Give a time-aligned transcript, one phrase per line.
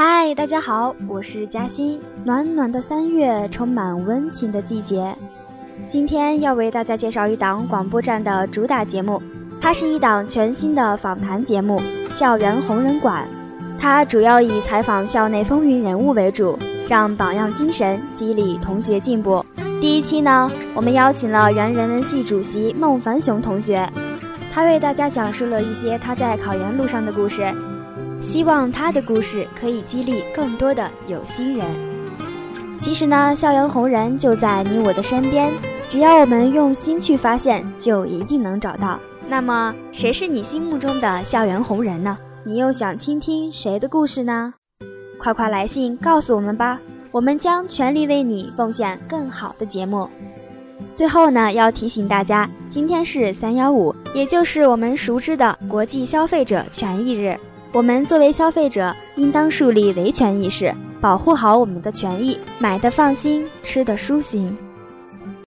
[0.00, 1.98] 嗨，大家好，我是嘉欣。
[2.22, 5.12] 暖暖的三月，充满温情的季节。
[5.88, 9.20] 今天要为大家介绍一档广播站的主打节目，
[9.60, 11.80] 它是一档全新的访谈节目
[12.12, 13.26] 《校园红人馆》。
[13.80, 16.56] 它主要以采访校内风云人物为主，
[16.88, 19.44] 让榜样精神激励同学进步。
[19.80, 23.90] 第一期呢，我们邀请了原人文系主席孟凡雄同学，
[24.54, 27.52] 他为大家讲述了一些他在考研路上的故事。
[28.22, 31.66] 希望他的故事可以激励更多的有心人。
[32.78, 35.52] 其实呢，校园红人就在你我的身边，
[35.88, 38.98] 只要我们用心去发现，就一定能找到。
[39.28, 42.16] 那么，谁是你心目中的校园红人呢？
[42.44, 44.54] 你又想倾听谁的故事呢？
[45.18, 46.78] 快快来信告诉我们吧，
[47.10, 50.08] 我们将全力为你奉献更好的节目。
[50.94, 57.36] 最后呢，要提醒大家，今天是三幺五，也就是我们熟知的国际消费者权益日。
[57.70, 64.56] 我们作为消费者，应当树立维权意识，保护好我们的权益，买的放心，吃的舒心。